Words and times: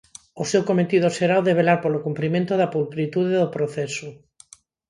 O 0.41 0.43
seu 0.51 0.61
cometido 0.69 1.07
será 1.17 1.35
o 1.39 1.45
de 1.47 1.53
velar 1.59 1.79
polo 1.83 2.03
cumprimento 2.05 2.53
da 2.57 2.71
pulcritude 2.75 3.35
do 3.41 3.51
proceso. 3.55 4.07